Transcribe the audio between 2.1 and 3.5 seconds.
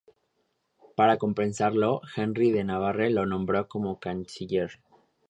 Henry de Navarre lo